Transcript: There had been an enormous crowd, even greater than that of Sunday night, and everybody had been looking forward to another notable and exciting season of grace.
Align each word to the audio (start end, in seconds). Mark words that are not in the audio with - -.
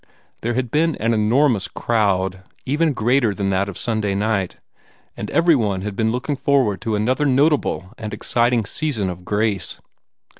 There 0.41 0.55
had 0.55 0.71
been 0.71 0.95
an 0.95 1.13
enormous 1.13 1.67
crowd, 1.67 2.41
even 2.65 2.91
greater 2.91 3.35
than 3.35 3.51
that 3.51 3.69
of 3.69 3.77
Sunday 3.77 4.15
night, 4.15 4.57
and 5.15 5.29
everybody 5.29 5.83
had 5.83 5.95
been 5.95 6.11
looking 6.11 6.35
forward 6.35 6.81
to 6.81 6.95
another 6.95 7.23
notable 7.27 7.93
and 7.99 8.11
exciting 8.11 8.65
season 8.65 9.11
of 9.11 9.23
grace. 9.23 9.79